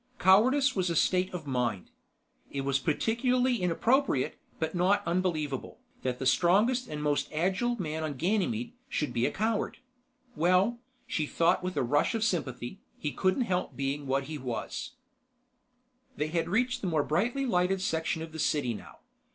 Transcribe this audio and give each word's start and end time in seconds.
Cowardice 0.17 0.75
was 0.75 0.89
a 0.89 0.95
state 0.95 1.31
of 1.31 1.45
mind. 1.45 1.91
It 2.49 2.61
was 2.61 2.79
peculiarly 2.79 3.61
inappropriate, 3.61 4.39
but 4.57 4.73
not 4.73 5.03
unbelievable, 5.05 5.77
that 6.01 6.17
the 6.17 6.25
strongest 6.25 6.87
and 6.87 7.03
most 7.03 7.29
agile 7.31 7.79
man 7.79 8.01
on 8.03 8.15
Ganymede 8.15 8.73
should 8.89 9.13
be 9.13 9.27
a 9.27 9.31
coward. 9.31 9.77
Well, 10.35 10.79
she 11.05 11.27
thought 11.27 11.61
with 11.61 11.77
a 11.77 11.83
rush 11.83 12.15
of 12.15 12.23
sympathy, 12.23 12.79
he 12.97 13.11
couldn't 13.11 13.43
help 13.43 13.75
being 13.75 14.07
what 14.07 14.23
he 14.23 14.39
was. 14.39 14.93
They 16.17 16.29
had 16.29 16.49
reached 16.49 16.81
the 16.81 16.87
more 16.87 17.03
brightly 17.03 17.45
lighted 17.45 17.79
section 17.79 18.23
of 18.23 18.31
the 18.31 18.39
city 18.39 18.73
now. 18.73 19.01